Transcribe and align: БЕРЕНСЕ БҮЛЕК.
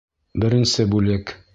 БЕРЕНСЕ 0.43 0.87
БҮЛЕК. 0.95 1.39